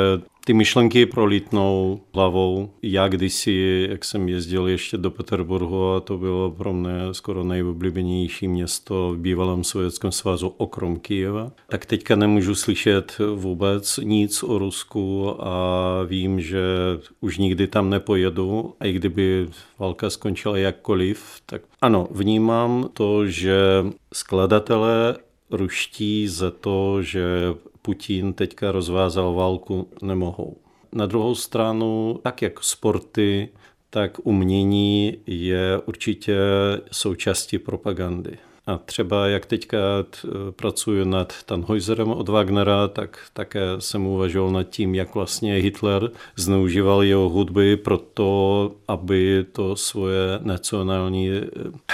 ty 0.44 0.52
myšlenky 0.52 1.06
prolítnou 1.06 2.00
hlavou. 2.14 2.70
Já 2.82 3.08
kdysi, 3.08 3.86
jak 3.90 4.04
jsem 4.04 4.28
jezdil 4.28 4.66
ještě 4.68 4.96
do 4.96 5.10
Peterburgu, 5.10 5.92
a 5.92 6.00
to 6.00 6.18
bylo 6.18 6.50
pro 6.50 6.72
mě 6.72 6.90
skoro 7.12 7.44
nejoblíbenější 7.44 8.48
město 8.48 9.12
v 9.14 9.18
bývalém 9.18 9.64
Sovětském 9.64 10.12
svazu 10.12 10.48
okrom 10.56 10.98
Kijeva, 10.98 11.52
tak 11.68 11.86
teďka 11.86 12.16
nemůžu 12.16 12.54
slyšet 12.54 13.18
vůbec 13.34 14.00
nic 14.02 14.42
o 14.42 14.58
Rusku 14.58 15.36
a 15.40 16.02
vím, 16.06 16.40
že 16.40 16.62
už 17.20 17.38
nikdy 17.38 17.66
tam 17.66 17.90
nepojedu. 17.90 18.74
A 18.80 18.86
i 18.86 18.92
kdyby 18.92 19.48
válka 19.78 20.10
skončila 20.10 20.58
jakkoliv, 20.84 21.40
tak 21.46 21.62
ano, 21.80 22.08
vnímám 22.10 22.88
to, 22.92 23.26
že 23.26 23.86
skladatelé 24.12 25.16
ruští 25.50 26.28
za 26.28 26.50
to, 26.50 27.02
že 27.02 27.24
Putin 27.82 28.32
teďka 28.32 28.72
rozvázal 28.72 29.34
válku, 29.34 29.88
nemohou. 30.02 30.56
Na 30.92 31.06
druhou 31.06 31.34
stranu, 31.34 32.20
tak 32.22 32.42
jak 32.42 32.64
sporty, 32.64 33.48
tak 33.90 34.20
umění 34.22 35.16
je 35.26 35.80
určitě 35.86 36.36
součástí 36.92 37.58
propagandy. 37.58 38.38
A 38.66 38.78
třeba 38.78 39.26
jak 39.26 39.46
teďka 39.46 39.78
pracuji 40.50 41.04
nad 41.04 41.32
Tannhäuserem 41.46 42.12
od 42.12 42.28
Wagnera, 42.28 42.88
tak 42.88 43.18
také 43.32 43.60
jsem 43.78 44.06
uvažoval 44.06 44.52
nad 44.52 44.62
tím, 44.62 44.94
jak 44.94 45.14
vlastně 45.14 45.54
Hitler 45.54 46.10
zneužíval 46.36 47.02
jeho 47.02 47.28
hudby 47.28 47.76
pro 47.76 47.98
to, 47.98 48.72
aby 48.88 49.46
to 49.52 49.76
svoje 49.76 50.38
nacionální 50.42 51.30
eh, 51.30 51.42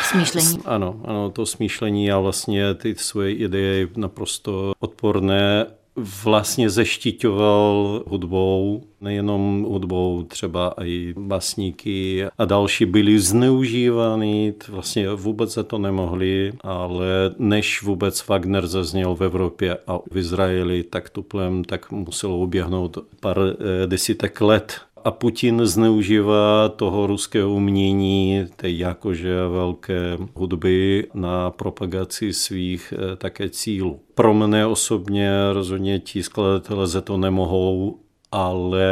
smýšlení. 0.03 0.59
Ano, 0.65 1.00
ano, 1.05 1.31
to 1.31 1.47
smýšlení 1.47 2.12
a 2.12 2.19
vlastně 2.19 2.75
ty 2.75 2.95
svoje 2.95 3.35
ideje 3.35 3.89
naprosto 3.97 4.73
odporné 4.79 5.67
vlastně 5.97 6.70
zeštiťoval 6.70 8.02
hudbou, 8.06 8.82
nejenom 9.00 9.62
hudbou, 9.68 10.23
třeba 10.23 10.75
i 10.85 11.14
basníky 11.18 12.25
a 12.38 12.44
další 12.44 12.87
byli 12.87 13.18
zneužívány, 13.18 14.54
vlastně 14.68 15.14
vůbec 15.14 15.54
za 15.54 15.62
to 15.62 15.78
nemohli, 15.78 16.52
ale 16.61 17.06
než 17.38 17.82
vůbec 17.82 18.28
Wagner 18.28 18.66
zazněl 18.66 19.14
v 19.14 19.20
Evropě 19.25 19.78
a 19.87 19.99
v 20.12 20.16
Izraeli 20.16 20.82
tak 20.82 21.11
tuplem, 21.11 21.64
tak 21.64 21.90
muselo 21.90 22.38
uběhnout 22.38 22.99
pár 23.20 23.38
eh, 23.38 23.87
desítek 23.87 24.40
let 24.40 24.80
a 25.04 25.11
Putin 25.11 25.66
zneužívá 25.66 26.69
toho 26.69 27.07
ruského 27.07 27.50
umění, 27.50 28.47
té 28.57 28.71
jakože 28.71 29.49
velké 29.49 30.19
hudby 30.35 31.07
na 31.14 31.50
propagaci 31.50 32.33
svých 32.33 32.95
eh, 32.97 33.16
také 33.16 33.49
cílů. 33.49 34.00
Pro 34.14 34.35
mne 34.35 34.66
osobně 34.66 35.33
rozhodně 35.52 35.99
ti 35.99 36.23
skladatelé 36.23 36.87
za 36.87 37.00
to 37.00 37.16
nemohou, 37.16 37.99
ale 38.33 38.88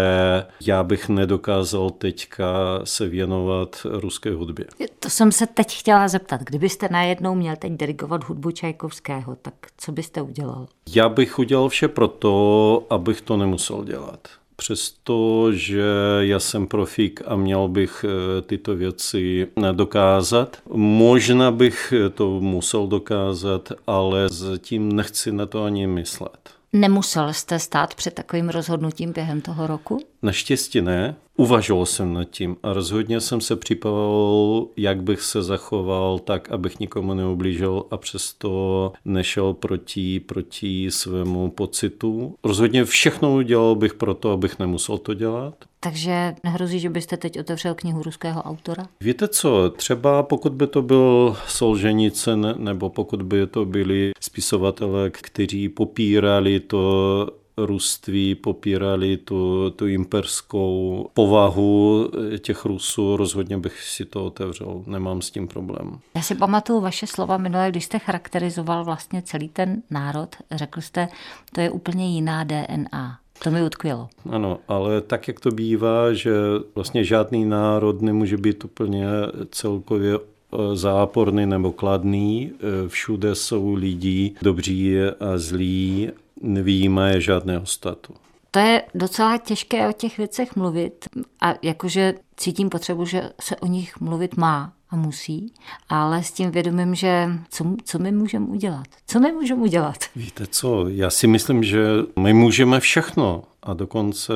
já 0.67 0.83
bych 0.83 1.09
nedokázal 1.09 1.91
teďka 1.91 2.81
se 2.85 3.09
věnovat 3.09 3.87
ruské 3.91 4.31
hudbě. 4.31 4.67
To 5.01 5.11
jsem 5.11 5.33
se 5.33 5.47
teď 5.47 5.79
chtěla 5.79 6.09
zeptat. 6.09 6.41
Kdybyste 6.41 6.89
najednou 6.91 7.35
měl 7.35 7.57
teď 7.57 7.73
dirigovat 7.73 8.25
hudbu 8.25 8.51
Čajkovského, 8.51 9.37
tak 9.37 9.55
co 9.77 9.93
byste 9.93 10.23
udělal? 10.23 10.67
Já 10.95 11.09
bych 11.09 11.39
udělal 11.39 11.69
vše 11.69 11.89
pro 11.89 12.09
to, 12.09 12.87
abych 12.91 13.21
to 13.21 13.37
nemusel 13.37 13.85
dělat. 13.85 14.29
Přestože 14.61 15.83
já 16.21 16.41
jsem 16.41 16.67
profík 16.67 17.23
a 17.27 17.37
měl 17.37 17.69
bych 17.69 18.05
eh, 18.05 18.43
tyto 18.43 18.77
věci 18.77 19.49
dokázat. 19.73 20.57
Možná 20.75 21.51
bych 21.51 21.93
to 22.15 22.41
musel 22.41 22.87
dokázat, 22.87 23.73
ale 23.87 24.29
zatím 24.29 24.93
nechci 24.93 25.33
na 25.33 25.47
to 25.47 25.65
ani 25.65 25.87
myslet. 25.87 26.59
Nemusel 26.73 27.33
jste 27.33 27.59
stát 27.59 27.95
před 27.95 28.15
takovým 28.15 28.49
rozhodnutím 28.49 29.13
během 29.13 29.41
toho 29.41 29.67
roku? 29.67 30.01
Naštěstí 30.23 30.81
ne. 30.81 31.17
Uvažoval 31.37 31.87
jsem 31.87 32.13
nad 32.13 32.25
tím 32.25 32.57
a 32.63 32.73
rozhodně 32.73 33.21
jsem 33.21 33.41
se 33.41 33.57
připravoval, 33.57 34.67
jak 34.77 35.03
bych 35.03 35.21
se 35.21 35.43
zachoval 35.43 36.19
tak, 36.19 36.53
abych 36.53 36.81
nikomu 36.81 37.15
neublížil 37.15 37.85
a 37.91 37.97
přesto 37.97 38.93
nešel 39.05 39.53
proti, 39.53 40.21
proti 40.21 40.91
svému 40.91 41.51
pocitu. 41.51 42.35
Rozhodně 42.45 42.85
všechno 42.85 43.35
udělal 43.35 43.75
bych 43.75 43.95
pro 43.95 44.15
to, 44.15 44.31
abych 44.31 44.59
nemusel 44.59 44.99
to 44.99 45.15
dělat. 45.15 45.55
Takže 45.81 46.35
nehrozí, 46.45 46.81
že 46.81 46.91
byste 46.91 47.17
teď 47.17 47.41
otevřel 47.41 47.75
knihu 47.75 48.03
ruského 48.03 48.43
autora? 48.43 48.87
Víte 49.01 49.29
co, 49.29 49.71
třeba 49.77 50.23
pokud 50.23 50.53
by 50.53 50.67
to 50.67 50.83
byl 50.83 51.37
Solženicen, 51.49 52.55
nebo 52.59 52.91
pokud 52.91 53.23
by 53.23 53.47
to 53.47 53.65
byli 53.65 54.13
spisovatelé, 54.21 55.11
kteří 55.11 55.69
popírali 55.69 56.61
to 56.61 57.27
růství, 57.67 58.35
popírali 58.35 59.17
tu, 59.17 59.71
tu 59.71 59.87
imperskou 59.87 61.07
povahu 61.15 62.11
těch 62.39 62.65
Rusů, 62.65 63.17
rozhodně 63.17 63.59
bych 63.59 63.83
si 63.83 64.05
to 64.05 64.25
otevřel, 64.25 64.83
nemám 64.87 65.23
s 65.23 65.31
tím 65.31 65.49
problém. 65.49 65.99
Já 66.15 66.23
si 66.23 66.35
pamatuju 66.35 66.81
vaše 66.81 67.07
slova 67.07 67.37
minulé, 67.37 67.71
když 67.71 67.85
jste 67.85 67.99
charakterizoval 67.99 68.85
vlastně 68.85 69.23
celý 69.23 69.49
ten 69.49 69.83
národ, 69.91 70.37
řekl 70.51 70.81
jste, 70.81 71.09
to 71.53 71.61
je 71.61 71.71
úplně 71.71 72.15
jiná 72.15 72.45
DNA. 72.45 73.19
To 73.43 73.51
mi 73.51 73.63
utkvělo. 73.63 74.09
Ano, 74.31 74.59
ale 74.69 75.01
tak, 75.01 75.29
jak 75.29 75.41
to 75.41 75.51
bývá, 75.51 76.13
že 76.13 76.33
vlastně 76.75 77.05
žádný 77.05 77.45
národ 77.45 78.03
nemůže 78.03 78.37
být 78.37 78.65
úplně 78.65 79.07
celkově 79.51 80.15
eh, 80.15 80.77
záporný 80.77 81.47
nebo 81.47 81.73
kladný. 81.73 82.53
Eh, 82.53 82.89
všude 82.89 83.35
jsou 83.35 83.75
lidi 83.75 84.35
dobří 84.43 84.99
a 85.01 85.39
zlí, 85.39 86.11
nevýjímaje 86.43 87.21
žádného 87.21 87.67
statu. 87.67 88.15
To 88.51 88.59
je 88.59 88.83
docela 88.95 89.39
těžké 89.39 89.89
o 89.89 89.93
těch 89.93 90.19
věcech 90.19 90.57
mluvit 90.57 91.09
a 91.41 91.55
jakože 91.63 92.15
cítím 92.37 92.69
potřebu, 92.69 93.05
že 93.05 93.31
se 93.41 93.57
o 93.57 93.67
nich 93.67 94.01
mluvit 94.01 94.37
má 94.37 94.73
a 94.91 94.97
musí, 94.97 95.53
ale 95.89 96.23
s 96.23 96.33
tím 96.33 96.51
vědomím, 96.51 96.95
že 96.95 97.29
co, 97.51 97.75
co 97.85 97.99
my 97.99 98.13
můžeme 98.13 98.47
udělat? 98.47 98.87
Co 99.07 99.21
my 99.21 99.33
můžeme 99.33 99.63
udělat? 99.63 99.97
Víte 100.17 100.47
co, 100.47 100.89
já 100.89 101.11
si 101.11 101.27
myslím, 101.27 101.65
že 101.65 101.87
my 102.19 102.33
můžeme 102.33 102.81
všechno 102.81 103.43
a 103.69 103.75
dokonce 103.75 104.33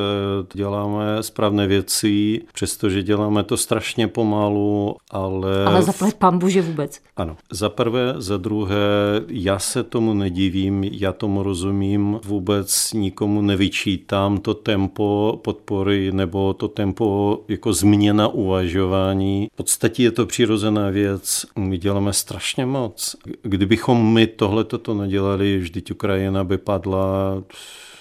děláme 0.54 1.22
správné 1.22 1.66
věci, 1.66 2.40
přestože 2.54 3.02
děláme 3.02 3.42
to 3.42 3.56
strašně 3.56 4.08
pomalu, 4.08 4.96
ale... 5.10 5.64
Ale 5.64 5.82
zaplať 5.82 6.14
pambu, 6.14 6.48
že 6.48 6.62
vůbec. 6.62 7.00
Ano. 7.16 7.36
Za 7.50 7.68
prvé, 7.68 8.14
za 8.16 8.36
druhé, 8.36 8.76
já 9.28 9.58
se 9.58 9.82
tomu 9.82 10.14
nedivím, 10.14 10.84
já 10.84 11.12
tomu 11.12 11.42
rozumím, 11.42 12.20
vůbec 12.24 12.92
nikomu 12.92 13.42
nevyčítám 13.42 14.38
to 14.38 14.54
tempo 14.54 15.40
podpory 15.44 16.12
nebo 16.12 16.54
to 16.54 16.68
tempo 16.68 17.38
jako 17.48 17.72
změna 17.72 18.28
uvažování. 18.28 19.48
V 19.52 19.56
podstatě 19.56 20.02
je 20.02 20.10
to 20.10 20.26
přirozená 20.26 20.90
věc, 20.90 21.46
my 21.58 21.78
děláme 21.78 22.12
strašně 22.12 22.66
moc. 22.66 23.16
Kdybychom 23.42 24.12
my 24.12 24.26
tohle 24.26 24.64
toto 24.64 24.94
nedělali, 24.94 25.58
vždyť 25.58 25.90
Ukrajina 25.90 26.44
by 26.44 26.58
padla 26.58 27.42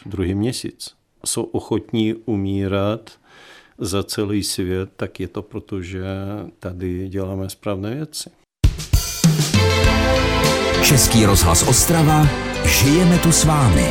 druhý 0.06 0.36
měsíc 0.36 1.01
jsou 1.26 1.44
ochotní 1.44 2.14
umírat 2.14 3.12
za 3.78 4.04
celý 4.04 4.44
svět, 4.44 4.90
tak 4.96 5.20
je 5.20 5.28
to 5.28 5.42
proto, 5.42 5.82
že 5.82 6.04
tady 6.60 7.10
děláme 7.10 7.50
správné 7.50 7.96
věci. 7.96 8.30
Český 10.84 11.26
rozhlas 11.26 11.68
Ostrava, 11.68 12.28
žijeme 12.66 13.18
tu 13.18 13.32
s 13.32 13.44
vámi. 13.44 13.86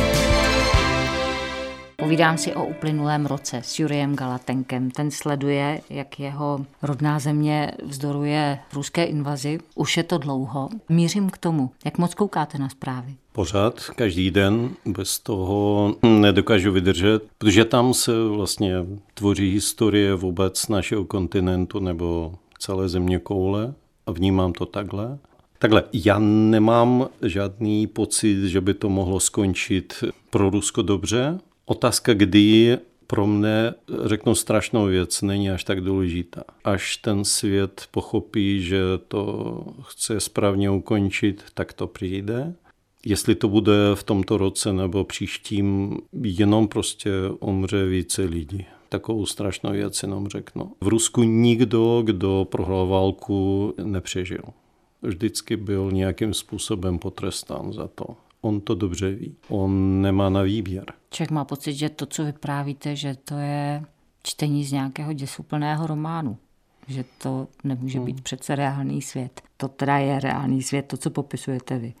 Povídám 1.95 2.37
si 2.37 2.55
o 2.55 2.65
uplynulém 2.65 3.25
roce 3.25 3.61
s 3.63 3.79
Juriem 3.79 4.15
Galatenkem. 4.15 4.91
Ten 4.91 5.11
sleduje, 5.11 5.81
jak 5.89 6.19
jeho 6.19 6.65
rodná 6.81 7.19
země 7.19 7.71
vzdoruje 7.83 8.59
ruské 8.73 9.03
invazi. 9.03 9.59
Už 9.75 9.97
je 9.97 10.03
to 10.03 10.17
dlouho. 10.17 10.69
Mířím 10.89 11.29
k 11.29 11.37
tomu. 11.37 11.71
Jak 11.85 11.97
moc 11.97 12.13
koukáte 12.13 12.57
na 12.57 12.69
zprávy? 12.69 13.15
Pořád, 13.33 13.79
každý 13.95 14.31
den, 14.31 14.69
bez 14.85 15.19
toho 15.19 15.95
nedokážu 16.03 16.71
vydržet, 16.71 17.23
protože 17.37 17.65
tam 17.65 17.93
se 17.93 18.11
vlastně 18.27 18.85
tvoří 19.13 19.51
historie 19.51 20.15
vůbec 20.15 20.67
našeho 20.67 21.05
kontinentu 21.05 21.79
nebo 21.79 22.33
celé 22.59 22.89
země 22.89 23.19
koule 23.19 23.73
a 24.05 24.11
vnímám 24.11 24.53
to 24.53 24.65
takhle. 24.65 25.17
Takhle, 25.59 25.83
já 25.93 26.19
nemám 26.19 27.07
žádný 27.21 27.87
pocit, 27.87 28.47
že 28.47 28.61
by 28.61 28.73
to 28.73 28.89
mohlo 28.89 29.19
skončit 29.19 30.03
pro 30.29 30.49
Rusko 30.49 30.81
dobře. 30.81 31.39
Otázka, 31.65 32.13
kdy 32.13 32.77
pro 33.07 33.27
mne, 33.27 33.73
řeknu 34.05 34.35
strašnou 34.35 34.85
věc, 34.85 35.21
není 35.21 35.51
až 35.51 35.63
tak 35.63 35.81
důležitá. 35.81 36.43
Až 36.63 36.97
ten 36.97 37.25
svět 37.25 37.83
pochopí, 37.91 38.63
že 38.63 38.81
to 39.07 39.63
chce 39.81 40.19
správně 40.19 40.69
ukončit, 40.69 41.43
tak 41.53 41.73
to 41.73 41.87
přijde. 41.87 42.53
Jestli 43.05 43.35
to 43.35 43.49
bude 43.49 43.73
v 43.93 44.03
tomto 44.03 44.37
roce 44.37 44.73
nebo 44.73 45.03
příštím, 45.03 45.97
jenom 46.21 46.67
prostě 46.67 47.11
umře 47.39 47.85
více 47.85 48.21
lidí. 48.23 48.65
Takovou 48.89 49.25
strašnou 49.25 49.71
věc 49.71 50.03
jenom 50.03 50.27
řeknu. 50.27 50.71
V 50.81 50.87
Rusku 50.87 51.23
nikdo, 51.23 52.01
kdo 52.05 52.47
prohrál 52.51 52.87
válku, 52.87 53.73
nepřežil. 53.83 54.43
Vždycky 55.01 55.57
byl 55.57 55.91
nějakým 55.91 56.33
způsobem 56.33 56.99
potrestán 56.99 57.73
za 57.73 57.87
to. 57.87 58.05
On 58.41 58.61
to 58.61 58.75
dobře 58.75 59.11
ví. 59.11 59.35
On 59.49 60.01
nemá 60.01 60.29
na 60.29 60.41
výběr. 60.41 60.85
Člověk 61.11 61.31
má 61.31 61.45
pocit, 61.45 61.73
že 61.73 61.89
to, 61.89 62.05
co 62.05 62.25
vyprávíte, 62.25 62.95
že 62.95 63.15
to 63.25 63.33
je 63.33 63.83
čtení 64.23 64.65
z 64.65 64.71
nějakého 64.71 65.13
děsuplného 65.13 65.87
románu 65.87 66.37
že 66.87 67.03
to 67.17 67.47
nemůže 67.63 67.99
být 67.99 68.15
hmm. 68.15 68.23
přece 68.23 68.55
reálný 68.55 69.01
svět. 69.01 69.41
To 69.57 69.67
teda 69.67 69.97
je 69.97 70.19
reálný 70.19 70.63
svět, 70.63 70.85
to, 70.85 70.97
co 70.97 71.09
popisujete 71.09 71.77
vy. 71.77 71.93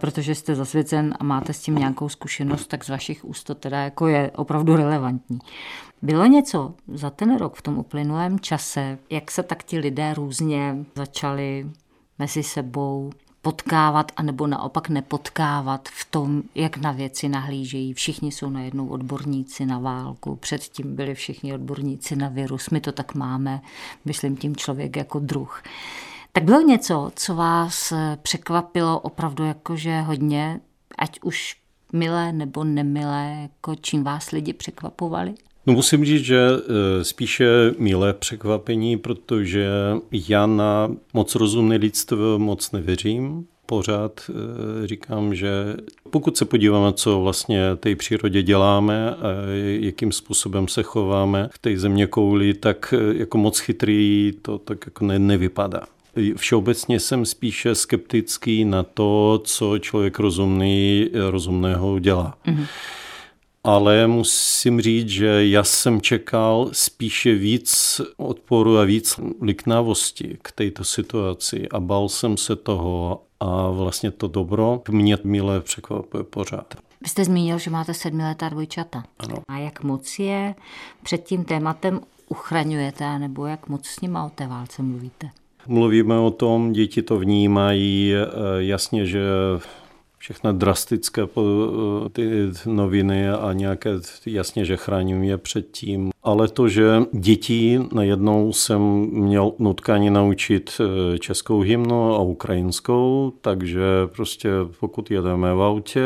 Protože 0.00 0.34
jste 0.34 0.54
zasvěcen 0.54 1.14
a 1.20 1.24
máte 1.24 1.52
s 1.52 1.62
tím 1.62 1.74
nějakou 1.74 2.08
zkušenost, 2.08 2.66
tak 2.66 2.84
z 2.84 2.88
vašich 2.88 3.24
úst 3.24 3.44
to 3.44 3.54
teda 3.54 3.78
jako 3.78 4.06
je 4.06 4.30
opravdu 4.30 4.76
relevantní. 4.76 5.38
Bylo 6.02 6.26
něco 6.26 6.74
za 6.88 7.10
ten 7.10 7.36
rok 7.36 7.56
v 7.56 7.62
tom 7.62 7.78
uplynulém 7.78 8.40
čase, 8.40 8.98
jak 9.10 9.30
se 9.30 9.42
tak 9.42 9.62
ti 9.62 9.78
lidé 9.78 10.14
různě 10.14 10.76
začali 10.94 11.66
mezi 12.18 12.42
sebou 12.42 13.10
potkávat 13.42 14.12
anebo 14.16 14.46
naopak 14.46 14.88
nepotkávat 14.88 15.88
v 15.88 16.04
tom, 16.10 16.42
jak 16.54 16.76
na 16.76 16.92
věci 16.92 17.28
nahlížejí. 17.28 17.92
Všichni 17.94 18.32
jsou 18.32 18.50
najednou 18.50 18.88
odborníci 18.88 19.66
na 19.66 19.78
válku, 19.78 20.36
předtím 20.36 20.96
byli 20.96 21.14
všichni 21.14 21.54
odborníci 21.54 22.16
na 22.16 22.28
virus, 22.28 22.70
my 22.70 22.80
to 22.80 22.92
tak 22.92 23.14
máme, 23.14 23.60
myslím 24.04 24.36
tím 24.36 24.56
člověk 24.56 24.96
jako 24.96 25.18
druh. 25.18 25.62
Tak 26.32 26.44
bylo 26.44 26.60
něco, 26.60 27.12
co 27.16 27.34
vás 27.34 27.92
překvapilo 28.22 29.00
opravdu 29.00 29.44
jakože 29.44 30.00
hodně, 30.00 30.60
ať 30.98 31.20
už 31.22 31.56
milé 31.92 32.32
nebo 32.32 32.64
nemilé, 32.64 33.38
jako 33.42 33.74
čím 33.74 34.04
vás 34.04 34.30
lidi 34.30 34.52
překvapovali? 34.52 35.34
No 35.66 35.72
musím 35.72 36.04
říct, 36.04 36.24
že 36.24 36.38
e, 36.38 37.04
spíše 37.04 37.46
milé 37.78 38.12
překvapení, 38.12 38.96
protože 38.96 39.68
já 40.12 40.46
na 40.46 40.90
moc 41.14 41.34
rozumné 41.34 41.76
lidstvo 41.76 42.38
moc 42.38 42.72
nevěřím. 42.72 43.46
Pořád 43.66 44.30
e, 44.30 44.86
říkám, 44.86 45.34
že 45.34 45.50
pokud 46.10 46.36
se 46.36 46.44
podíváme, 46.44 46.92
co 46.92 47.20
vlastně 47.20 47.76
té 47.76 47.96
přírodě 47.96 48.42
děláme 48.42 49.10
a 49.10 49.28
jakým 49.80 50.12
způsobem 50.12 50.68
se 50.68 50.82
chováme 50.82 51.48
v 51.52 51.58
té 51.58 51.78
země 51.78 52.06
kouli, 52.06 52.54
tak 52.54 52.94
e, 52.96 53.18
jako 53.18 53.38
moc 53.38 53.58
chytrý 53.58 54.32
to 54.42 54.58
tak 54.58 54.86
jako 54.86 55.04
ne, 55.04 55.18
nevypadá. 55.18 55.82
Všeobecně 56.36 57.00
jsem 57.00 57.26
spíše 57.26 57.74
skeptický 57.74 58.64
na 58.64 58.82
to, 58.82 59.40
co 59.44 59.78
člověk 59.78 60.18
rozumný, 60.18 61.08
rozumného 61.30 61.98
dělá. 61.98 62.38
Mm-hmm 62.46 62.66
ale 63.64 64.06
musím 64.06 64.80
říct, 64.80 65.08
že 65.08 65.46
já 65.46 65.64
jsem 65.64 66.00
čekal 66.00 66.68
spíše 66.72 67.34
víc 67.34 68.00
odporu 68.16 68.78
a 68.78 68.84
víc 68.84 69.20
liknavosti 69.40 70.38
k 70.42 70.52
této 70.52 70.84
situaci 70.84 71.68
a 71.68 71.80
bal 71.80 72.08
jsem 72.08 72.36
se 72.36 72.56
toho 72.56 73.22
a 73.40 73.70
vlastně 73.70 74.10
to 74.10 74.28
dobro 74.28 74.82
mě 74.90 75.18
milé 75.24 75.60
překvapuje 75.60 76.24
pořád. 76.24 76.74
Vy 77.00 77.08
jste 77.08 77.24
zmínil, 77.24 77.58
že 77.58 77.70
máte 77.70 77.94
sedmiletá 77.94 78.48
dvojčata. 78.48 79.04
Ano. 79.18 79.36
A 79.48 79.58
jak 79.58 79.82
moc 79.82 80.18
je 80.18 80.54
před 81.02 81.24
tím 81.24 81.44
tématem 81.44 82.00
uchraňujete, 82.28 83.18
nebo 83.18 83.46
jak 83.46 83.68
moc 83.68 83.86
s 83.86 84.00
nimi 84.00 84.18
o 84.26 84.30
té 84.34 84.46
válce 84.46 84.82
mluvíte? 84.82 85.30
Mluvíme 85.66 86.18
o 86.18 86.30
tom, 86.30 86.72
děti 86.72 87.02
to 87.02 87.18
vnímají, 87.18 88.14
eh, 88.14 88.26
jasně, 88.56 89.06
že 89.06 89.20
všechno 90.22 90.52
drastické 90.52 91.22
ty 92.12 92.50
noviny 92.66 93.30
a 93.30 93.52
nějaké 93.52 93.90
jasně, 94.26 94.64
že 94.64 94.76
chráním 94.76 95.22
je 95.22 95.38
před 95.38 95.70
tím. 95.70 96.10
Ale 96.22 96.48
to, 96.48 96.68
že 96.68 97.02
dětí 97.12 97.78
najednou 97.92 98.52
jsem 98.52 98.80
měl 99.10 99.52
nutkání 99.58 100.10
naučit 100.10 100.80
e, 100.80 101.18
českou 101.18 101.60
hymnu 101.60 102.14
a 102.14 102.18
ukrajinskou, 102.18 103.32
takže 103.40 103.82
prostě 104.06 104.50
pokud 104.80 105.10
jedeme 105.10 105.54
v 105.54 105.62
autě, 105.62 106.04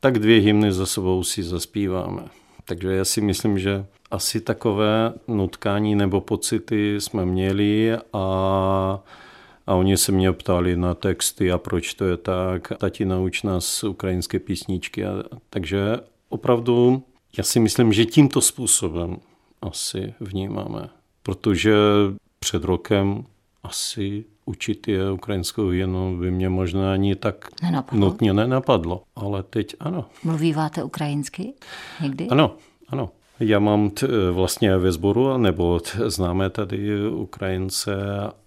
tak 0.00 0.18
dvě 0.18 0.40
hymny 0.40 0.72
za 0.72 0.86
sebou 0.86 1.24
si 1.24 1.42
zaspíváme. 1.42 2.22
Takže 2.64 2.92
já 2.92 3.04
si 3.04 3.20
myslím, 3.20 3.58
že 3.58 3.86
asi 4.10 4.40
takové 4.40 5.12
nutkání 5.28 5.94
nebo 5.94 6.20
pocity 6.20 7.00
jsme 7.00 7.26
měli 7.26 7.96
a 8.12 9.02
a 9.66 9.74
oni 9.74 9.96
se 9.96 10.12
mě 10.12 10.32
ptali 10.32 10.76
na 10.76 10.94
texty 10.94 11.52
a 11.52 11.58
proč 11.58 11.94
to 11.94 12.04
je 12.04 12.16
tak. 12.16 12.72
Tati 12.78 13.04
nauč 13.04 13.42
nás 13.42 13.84
ukrajinské 13.84 14.38
písničky. 14.38 15.04
A, 15.04 15.22
takže 15.50 15.96
opravdu 16.28 17.02
já 17.38 17.44
si 17.44 17.60
myslím, 17.60 17.92
že 17.92 18.04
tímto 18.04 18.40
způsobem 18.40 19.16
asi 19.62 20.14
vnímáme. 20.20 20.88
Protože 21.22 21.74
před 22.38 22.64
rokem 22.64 23.24
asi 23.62 24.24
učit 24.44 24.88
je 24.88 25.12
ukrajinskou 25.12 25.68
hymnu 25.68 26.18
by 26.18 26.30
mě 26.30 26.48
možná 26.48 26.92
ani 26.92 27.16
tak 27.16 27.48
nenapadlo. 27.62 28.06
nutně 28.06 28.32
nenapadlo. 28.32 29.02
Ale 29.16 29.42
teď 29.42 29.76
ano. 29.80 30.04
Mluvíváte 30.24 30.82
ukrajinsky 30.82 31.54
někdy? 32.02 32.28
Ano, 32.28 32.56
ano. 32.88 33.10
Já 33.40 33.58
mám 33.58 33.90
t, 33.90 34.06
vlastně 34.32 34.78
ve 34.78 34.92
sboru, 34.92 35.36
nebo 35.36 35.80
t, 35.80 36.10
známe 36.10 36.50
tady 36.50 37.08
Ukrajince 37.08 37.94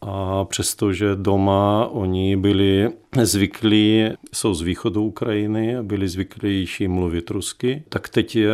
a 0.01 0.45
přestože 0.45 1.15
doma 1.15 1.87
oni 1.87 2.37
byli 2.37 2.89
zvyklí, 3.23 4.09
jsou 4.33 4.53
z 4.53 4.61
východu 4.61 5.03
Ukrajiny 5.03 5.75
byli 5.81 6.09
zvyklější 6.09 6.87
mluvit 6.87 7.29
rusky, 7.29 7.83
tak 7.89 8.09
teď 8.09 8.35
je, 8.35 8.51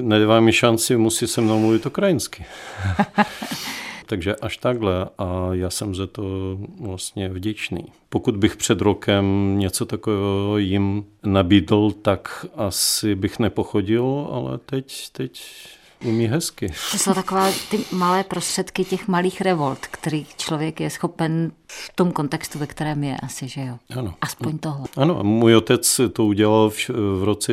nedává 0.00 0.40
mi 0.40 0.52
šanci, 0.52 0.96
musí 0.96 1.26
se 1.26 1.40
mnou 1.40 1.58
mluvit 1.58 1.86
ukrajinsky. 1.86 2.44
Takže 4.12 4.36
až 4.36 4.56
takhle 4.56 5.06
a 5.18 5.48
já 5.52 5.70
jsem 5.70 5.94
za 5.94 6.06
to 6.06 6.58
vlastně 6.80 7.28
vděčný. 7.28 7.84
Pokud 8.08 8.36
bych 8.36 8.56
před 8.56 8.80
rokem 8.80 9.54
něco 9.58 9.86
takového 9.86 10.58
jim 10.58 11.04
nabídl, 11.24 11.90
tak 11.90 12.46
asi 12.54 13.14
bych 13.14 13.38
nepochodil, 13.38 14.28
ale 14.32 14.58
teď, 14.58 15.08
teď 15.12 15.42
umí 16.04 16.26
hezky. 16.26 16.68
To 16.90 16.98
jsou 16.98 17.14
takové 17.14 17.52
ty 17.70 17.80
malé 17.92 18.24
prostředky 18.24 18.84
těch 18.84 19.08
malých 19.08 19.40
revolt, 19.40 19.78
který 19.86 20.26
člověk 20.36 20.80
je 20.80 20.90
schopen 20.90 21.52
v 21.66 21.92
tom 21.94 22.12
kontextu, 22.12 22.58
ve 22.58 22.66
kterém 22.66 23.04
je 23.04 23.16
asi, 23.16 23.48
že 23.48 23.60
jo? 23.60 23.98
Ano. 23.98 24.14
Aspoň 24.20 24.58
tohle. 24.58 24.86
Ano, 24.96 25.20
můj 25.22 25.56
otec 25.56 26.00
to 26.12 26.24
udělal 26.24 26.70
v, 26.70 26.88
v 26.88 27.24
roce 27.24 27.52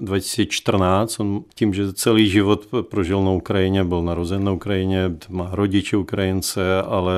2014. 0.00 1.20
On 1.20 1.44
tím, 1.54 1.74
že 1.74 1.92
celý 1.92 2.30
život 2.30 2.66
prožil 2.82 3.24
na 3.24 3.30
Ukrajině, 3.30 3.84
byl 3.84 4.02
narozen 4.02 4.44
na 4.44 4.52
Ukrajině, 4.52 5.00
má 5.28 5.48
rodiče 5.52 5.96
Ukrajince, 5.96 6.82
ale 6.82 7.12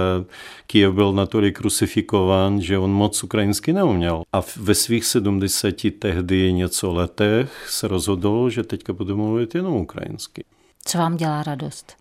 Kyjev 0.66 0.94
byl 0.94 1.12
natolik 1.12 1.58
krucifikován, 1.58 2.60
že 2.60 2.78
on 2.78 2.90
moc 2.90 3.24
ukrajinsky 3.24 3.72
neuměl. 3.72 4.22
A 4.32 4.42
ve 4.56 4.74
svých 4.74 5.04
70 5.04 5.74
tehdy 5.98 6.52
něco 6.52 6.92
letech 6.92 7.66
se 7.68 7.88
rozhodl, 7.88 8.50
že 8.50 8.62
teďka 8.62 8.92
budu 8.92 9.16
mluvit 9.16 9.54
jenom 9.54 9.74
ukrajinsky. 9.74 10.44
Co 10.84 10.98
vám 10.98 11.16
dělá 11.16 11.42
radost? 11.42 11.96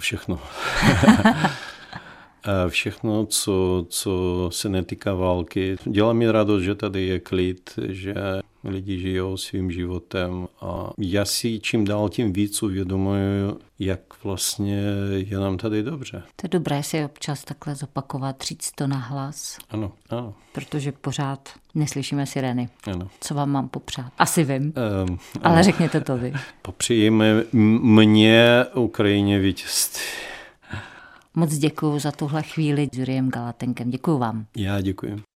Všechno. 0.00 0.38
Všechno, 2.68 3.26
co, 3.26 3.86
co 3.88 4.48
se 4.52 4.68
netýká 4.68 5.14
války. 5.14 5.76
Dělá 5.84 6.12
mi 6.12 6.30
radost, 6.30 6.62
že 6.62 6.74
tady 6.74 7.06
je 7.06 7.20
klid, 7.20 7.70
že 7.88 8.14
lidi 8.64 8.98
žijou 8.98 9.36
svým 9.36 9.70
životem 9.70 10.48
a 10.60 10.90
já 10.98 11.24
si 11.24 11.60
čím 11.60 11.84
dál 11.84 12.08
tím 12.08 12.32
víc 12.32 12.62
uvědomuji, 12.62 13.58
jak 13.78 14.00
vlastně 14.24 14.82
je 15.16 15.38
nám 15.38 15.56
tady 15.56 15.82
dobře. 15.82 16.22
To 16.36 16.44
je 16.44 16.48
dobré 16.48 16.82
si 16.82 17.04
občas 17.04 17.44
takhle 17.44 17.74
zopakovat, 17.74 18.42
říct 18.42 18.72
to 18.74 18.86
nahlas. 18.86 19.58
Ano, 19.70 19.92
ano. 20.10 20.34
Protože 20.52 20.92
pořád 20.92 21.48
neslyšíme 21.74 22.26
sireny. 22.26 22.68
Ano. 22.84 23.08
Co 23.20 23.34
vám 23.34 23.50
mám 23.50 23.68
popřát? 23.68 24.12
Asi 24.18 24.44
vím, 24.44 24.62
um, 24.62 25.18
ale 25.42 25.54
ano. 25.54 25.62
řekněte 25.62 26.00
to 26.00 26.16
vy. 26.16 26.32
Popřijeme 26.62 27.44
mě 27.52 28.64
Ukrajině 28.74 29.38
vítězství. 29.38 30.02
Moc 31.34 31.54
děkuji 31.54 31.98
za 31.98 32.12
tuhle 32.12 32.42
chvíli 32.42 32.88
s 32.92 32.98
Juriem 32.98 33.30
Galatenkem. 33.30 33.90
Děkuji 33.90 34.18
vám. 34.18 34.46
Já 34.56 34.80
děkuji. 34.80 35.22